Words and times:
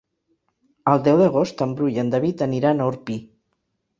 El 0.93 1.01
deu 1.07 1.19
d'agost 1.19 1.61
en 1.67 1.75
Bru 1.81 1.89
i 1.97 2.01
en 2.05 2.09
David 2.15 2.43
aniran 2.47 2.81
a 2.81 2.87
Orpí. 2.95 3.19